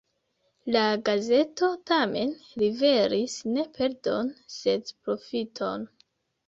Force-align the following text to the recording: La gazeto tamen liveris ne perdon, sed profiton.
La 0.75 0.81
gazeto 1.09 1.69
tamen 1.91 2.33
liveris 2.63 3.39
ne 3.53 3.67
perdon, 3.79 4.35
sed 4.59 4.93
profiton. 5.05 5.89